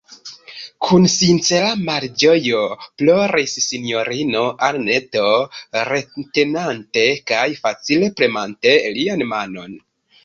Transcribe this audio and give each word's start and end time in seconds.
Kun 0.85 1.03
sincera 1.15 1.67
malĝojo 1.89 2.61
ploris 3.01 3.53
sinjorino 3.65 4.41
Anneto, 4.69 5.27
retenante 5.91 7.07
kaj 7.33 7.47
facile 7.67 8.11
premante 8.23 8.77
lian 8.99 9.29
manon. 9.37 9.81